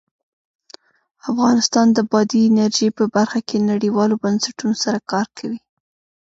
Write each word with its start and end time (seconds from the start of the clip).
افغانستان 1.29 1.87
د 1.93 1.99
بادي 2.11 2.39
انرژي 2.49 2.89
په 2.97 3.03
برخه 3.15 3.39
کې 3.47 3.67
نړیوالو 3.71 4.21
بنسټونو 4.23 4.75
سره 4.83 4.99
کار 5.11 5.27
کوي. 5.37 5.59